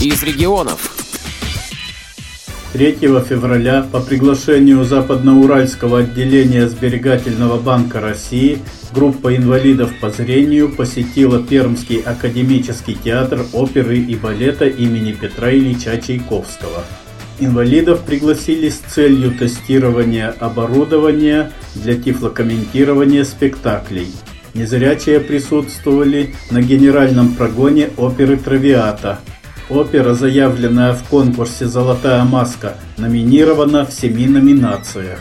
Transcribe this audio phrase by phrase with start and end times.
[0.00, 0.92] из регионов.
[2.74, 2.92] 3
[3.26, 8.58] февраля по приглашению Западноуральского отделения Сберегательного банка России
[8.92, 16.84] группа инвалидов по зрению посетила Пермский академический театр оперы и балета имени Петра Ильича Чайковского.
[17.38, 24.08] Инвалидов пригласили с целью тестирования оборудования для тифлокомментирования спектаклей.
[24.52, 29.20] Незрячие присутствовали на генеральном прогоне оперы «Травиата»,
[29.68, 35.18] Опера, заявленная в конкурсе «Золотая маска», номинирована в семи номинациях.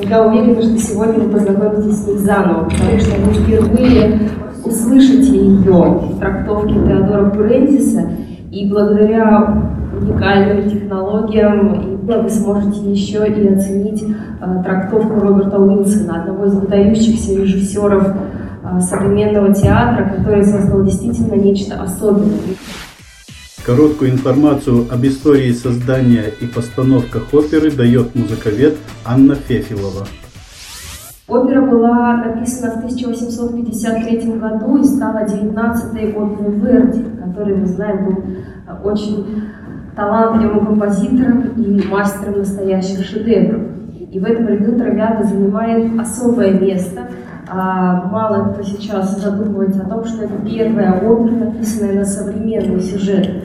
[0.00, 4.30] Я уверена, что сегодня вы познакомитесь с ней заново, потому что вы впервые
[4.64, 8.12] услышите ее в трактовке Теодора Фрэнсиса,
[8.50, 9.62] и благодаря
[10.00, 18.08] уникальным технологиям вы сможете еще и оценить э, трактовку Роберта Уилсона, одного из выдающихся режиссеров
[18.08, 22.38] э, современного театра, который создал действительно нечто особенное.
[23.66, 30.06] Короткую информацию об истории создания и постановках оперы дает музыковед Анна Фефилова.
[31.26, 38.24] Опера была написана в 1853 году и стала 19-й оперой Верди, который, мы знаем, был
[38.84, 39.44] очень
[39.96, 43.62] талантливым композитором и мастером настоящих шедевров.
[44.12, 47.08] И в этом ряду Травиата занимает особое место.
[47.48, 53.43] А, мало кто сейчас задумывается о том, что это первая опера, написанная на современный сюжет.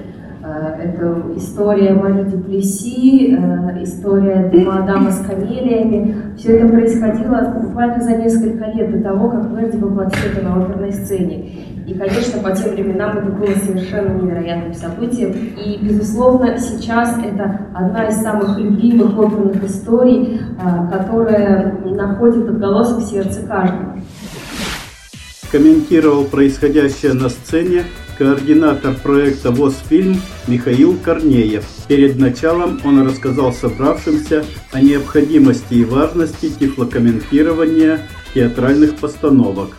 [0.60, 6.36] Э, это история Мари Дюплеси, э, история Мадама с камелиями.
[6.38, 11.52] Все это происходило буквально за несколько лет до того, как Верди воплотил на оперной сцене.
[11.88, 15.32] И, конечно, по тем временам это было совершенно невероятным событием.
[15.32, 23.10] И, безусловно, сейчас это одна из самых любимых оперных историй, э, которая находит отголосок в
[23.10, 23.98] сердце каждого.
[25.52, 27.84] Комментировал происходящее на сцене
[28.20, 31.64] координатор проекта «Восфильм» Михаил Корнеев.
[31.88, 39.70] Перед началом он рассказал собравшимся о необходимости и важности тифлокомментирования театральных постановок.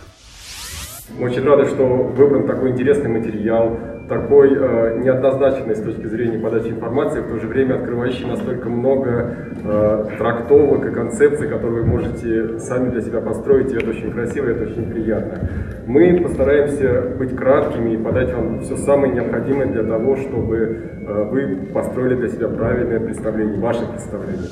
[1.20, 3.76] Мы очень рады, что выбран такой интересный материал,
[4.08, 9.36] такой э, неоднозначный с точки зрения подачи информации, в то же время открывающий настолько много
[9.62, 14.48] э, трактовок и концепций, которые вы можете сами для себя построить, и это очень красиво,
[14.48, 15.46] и это очень приятно.
[15.86, 20.56] Мы постараемся быть краткими и подать вам все самое необходимое для того, чтобы
[21.06, 24.48] э, вы построили для себя правильное представление, ваше представление.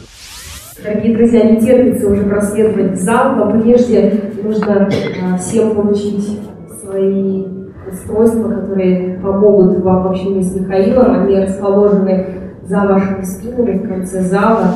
[0.84, 6.39] Дорогие друзья, не терпится уже проследовать в зал, но прежде нужно э, всем получить
[6.88, 7.44] свои
[7.91, 11.22] устройства, которые помогут вам в общении с Михаилом.
[11.22, 12.26] Они расположены
[12.65, 14.75] за вашими спинами в конце зала.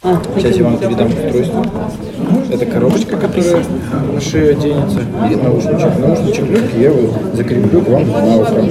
[0.00, 1.64] А, Сейчас я вам передам устройство.
[2.52, 3.64] Это коробочка, которая
[4.14, 5.98] на шею оденется, и наушничек.
[5.98, 8.62] Наушничек легкий, я его закреплю к вам на ухо.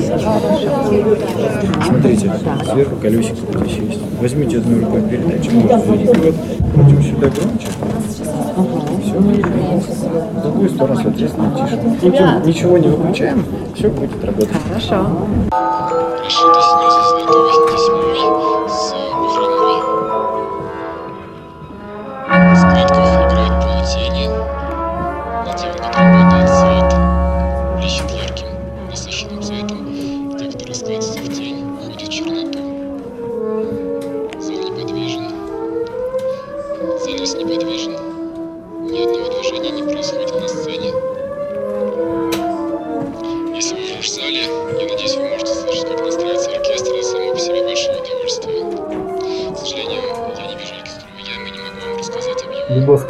[1.85, 2.31] Смотрите,
[2.71, 4.01] сверху колесико вот здесь есть.
[4.21, 6.33] Возьмите одной рукой передатчик, можете завести,
[6.73, 8.86] крутим сюда громче.
[9.17, 11.77] С другой стороны, соответственно, тише.
[11.99, 13.43] Крутим, ничего не выключаем,
[13.75, 14.49] все будет работать.
[14.67, 15.07] Хорошо.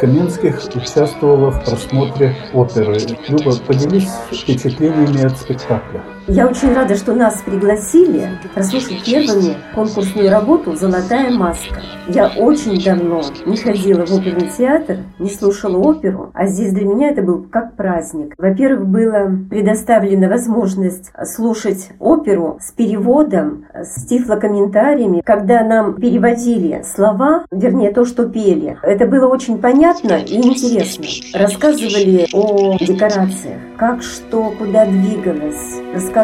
[0.00, 2.98] Каменских участвовала в просмотре оперы.
[3.28, 6.04] Люба, поделись впечатлениями от спектакля.
[6.28, 11.80] Я очень рада, что нас пригласили прослушать первыми конкурсную работу «Золотая маска».
[12.06, 17.08] Я очень давно не ходила в оперный театр, не слушала оперу, а здесь для меня
[17.08, 18.34] это был как праздник.
[18.36, 27.90] Во-первых, была предоставлена возможность слушать оперу с переводом, с тифлокомментариями, когда нам переводили слова, вернее
[27.90, 28.76] то, что пели.
[28.82, 31.06] Это было очень понятно и интересно.
[31.32, 36.17] Рассказывали о декорациях, как что, куда двигалось, рассказывали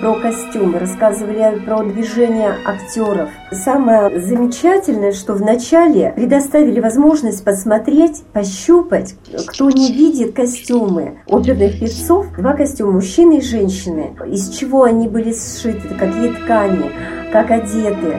[0.00, 3.30] про костюмы, рассказывали про движения актеров.
[3.50, 9.16] Самое замечательное, что вначале предоставили возможность посмотреть, пощупать,
[9.48, 15.32] кто не видит костюмы оперных певцов, два костюма мужчины и женщины, из чего они были
[15.32, 16.92] сшиты, какие ткани,
[17.32, 18.18] как одеты,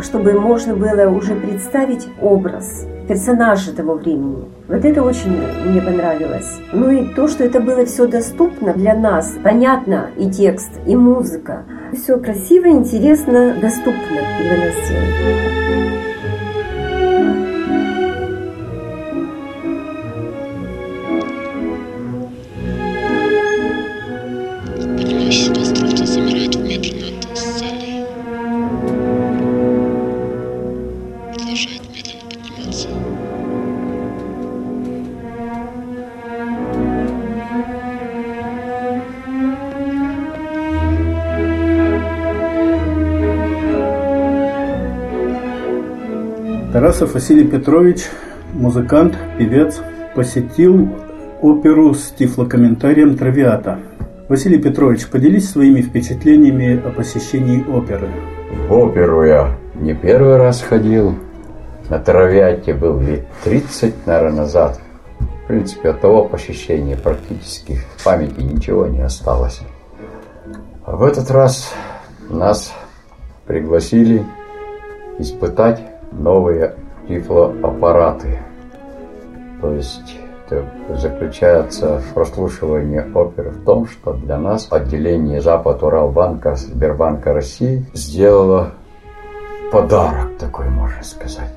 [0.00, 2.86] чтобы можно было уже представить образ.
[3.08, 4.44] Персонажи того времени.
[4.68, 6.60] Вот это очень мне понравилось.
[6.72, 11.64] Ну и то, что это было все доступно для нас, понятно и текст, и музыка.
[11.92, 16.07] Все красиво, интересно, доступно для нас
[46.78, 48.04] Тарасов Василий Петрович,
[48.52, 49.80] музыкант, певец,
[50.14, 50.88] посетил
[51.42, 53.80] оперу с тифлокомментарием «Травиата».
[54.28, 58.08] Василий Петрович, поделись своими впечатлениями о посещении оперы.
[58.68, 61.16] В оперу я не первый раз ходил.
[61.90, 64.80] На Травиате был лет 30, наверное, назад.
[65.18, 69.62] В принципе, от того посещения практически в памяти ничего не осталось.
[70.84, 71.74] А в этот раз
[72.30, 72.72] нас
[73.48, 74.24] пригласили
[75.18, 75.80] испытать
[76.12, 76.74] новые
[77.08, 78.38] тифлоаппараты.
[79.60, 80.64] То есть это
[80.96, 88.72] заключается прослушивание оперы в том, что для нас отделение Запад Уралбанка Сбербанка России сделало
[89.70, 91.52] подарок такой, можно сказать.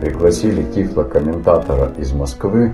[0.00, 2.72] Пригласили тифлокомментатора из Москвы,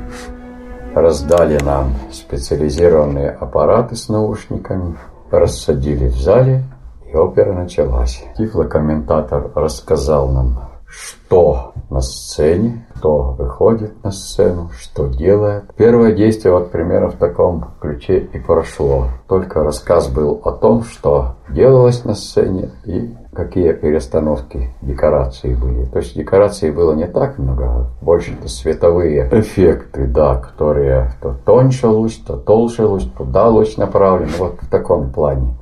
[0.94, 4.96] раздали нам специализированные аппараты с наушниками,
[5.30, 6.64] рассадили в зале,
[7.10, 8.24] и опера началась.
[8.36, 15.64] Тифлокомментатор рассказал нам, что на сцене, кто выходит на сцену, что делает.
[15.76, 19.08] Первое действие, вот примерно в таком ключе и прошло.
[19.26, 25.86] Только рассказ был о том, что делалось на сцене и какие перестановки декорации были.
[25.86, 31.88] То есть декораций было не так много, а больше-то световые эффекты, да, которые то тоньше
[31.88, 35.56] луч, то толще луч, туда луч направлен, вот в таком плане.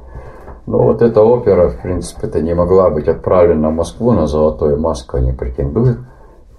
[0.70, 4.78] Ну вот эта опера, в принципе, это не могла быть отправлена в Москву, на золотую
[4.78, 5.98] маску не претендует.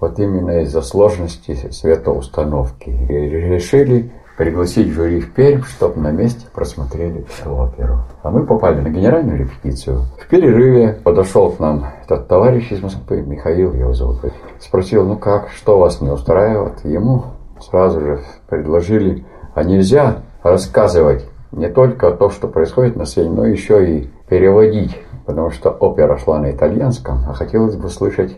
[0.00, 2.90] Вот именно из-за сложности светоустановки.
[2.90, 8.00] И решили пригласить жюри в Пермь, чтобы на месте просмотрели эту оперу.
[8.22, 10.02] А мы попали на генеральную репетицию.
[10.20, 14.18] В перерыве подошел к нам этот товарищ из Москвы, Михаил его зовут.
[14.60, 16.84] Спросил, ну как, что вас не устраивает?
[16.84, 17.24] Ему
[17.62, 19.24] сразу же предложили,
[19.54, 25.50] а нельзя рассказывать не только то, что происходит на сцене, но еще и переводить, потому
[25.50, 28.36] что опера шла на итальянском, а хотелось бы слышать,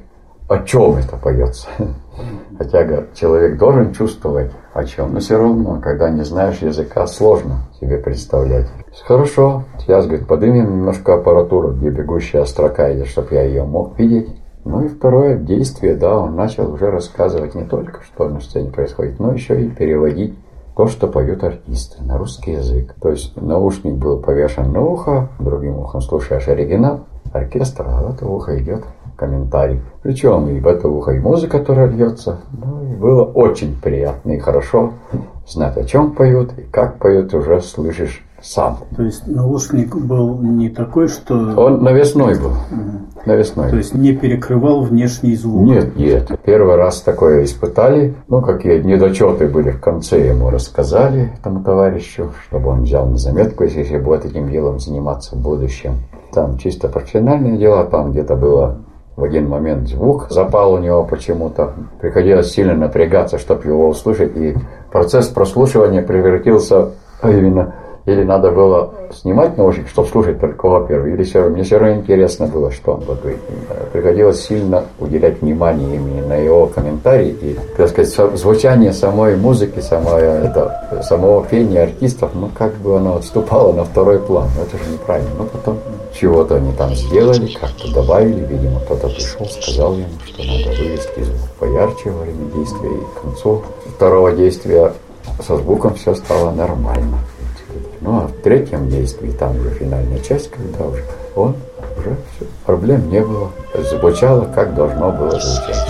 [0.49, 1.69] о чем это поется.
[2.59, 7.99] Хотя человек должен чувствовать, о чем, но все равно, когда не знаешь языка, сложно себе
[7.99, 8.69] представлять.
[9.07, 14.29] Хорошо, сейчас, говорит, поднимем немножко аппаратуру, где бегущая строка идет, чтобы я ее мог видеть.
[14.65, 19.19] Ну и второе действие, да, он начал уже рассказывать не только, что на сцене происходит,
[19.19, 20.39] но еще и переводить
[20.77, 22.95] то, что поют артисты на русский язык.
[23.01, 27.01] То есть наушник был повешен на ухо, другим ухом слушаешь оригинал,
[27.33, 28.85] оркестр, а в это ухо идет
[29.17, 29.81] комментарий.
[30.03, 32.41] Причем и в это ухо и музыка, которая льется.
[32.53, 34.93] Ну, и было очень приятно и хорошо
[35.47, 38.79] знать, о чем поют и как поют, уже слышишь сам.
[38.97, 41.35] То есть наушник был не такой, что...
[41.35, 42.53] Он навесной был.
[43.25, 43.71] Навесной.
[43.71, 45.63] То есть не перекрывал внешний звук?
[45.63, 46.31] Нет, нет.
[46.45, 48.15] Первый раз такое испытали.
[48.29, 53.65] Ну, какие недочеты были в конце, ему рассказали, этому товарищу, чтобы он взял на заметку,
[53.65, 55.95] если будет этим делом заниматься в будущем.
[56.33, 58.79] Там чисто профессиональные дела, там где-то было
[59.17, 61.73] в один момент звук запал у него почему-то.
[62.01, 64.37] Приходилось сильно напрягаться, чтобы его услышать.
[64.37, 64.57] И
[64.91, 66.91] процесс прослушивания превратился
[67.23, 67.75] именно
[68.07, 72.47] или надо было снимать наушник, чтобы слушать только оперу, или все мне все равно интересно
[72.47, 73.39] было, что он будет.
[73.93, 80.45] Приходилось сильно уделять внимание именно на его комментарии и, так сказать, звучание самой музыки, самое,
[80.45, 84.49] это, самого пения артистов, ну, как бы оно отступало на второй план.
[84.57, 85.31] Ну, это же неправильно.
[85.39, 85.79] Ну, потом
[86.13, 91.51] чего-то они там сделали, как-то добавили, видимо, кто-то пришел, сказал ему, что надо вывести звук
[91.59, 93.63] поярче во время действия, и к концу
[93.97, 94.93] второго действия
[95.47, 97.19] со звуком все стало нормально.
[98.05, 101.03] Ну а в третьем действии, там уже финальная часть, когда уже
[101.35, 101.57] он
[101.97, 103.51] уже все, проблем не было.
[103.91, 105.87] Звучало, как должно было звучать.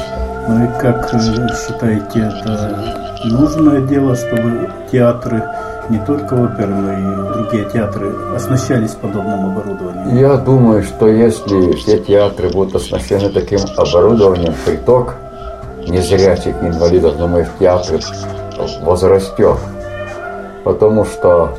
[0.49, 2.95] Ну и как считаете, это
[3.25, 5.43] нужное дело, чтобы театры
[5.89, 10.17] не только оперы, но и другие театры оснащались подобным оборудованием?
[10.17, 15.17] Я думаю, что если все театры будут оснащены таким оборудованием, приток
[15.89, 17.99] незрячих инвалидов, думаю, в театры
[18.83, 19.57] возрастет.
[20.63, 21.51] Потому что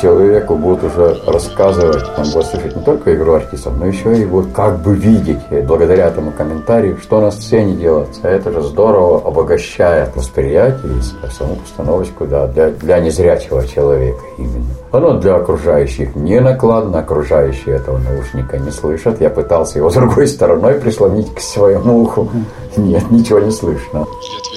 [0.00, 4.48] человеку будут уже рассказывать, он будет слышать не только игру артистов, но еще и вот
[4.54, 8.20] как бы видеть, благодаря этому комментарию, что на сцене делается.
[8.22, 14.66] А это же здорово обогащает восприятие и саму постановочку да, для, для незрячего человека именно.
[14.92, 19.20] Оно для окружающих не накладно, окружающие этого наушника не слышат.
[19.20, 22.28] Я пытался его другой стороной прислонить к своему уху.
[22.76, 24.06] Нет, ничего не слышно.
[24.20, 24.55] Взгляд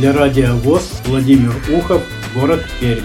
[0.00, 2.00] Для радиовоз Владимир Ухов,
[2.34, 3.04] город Пермь.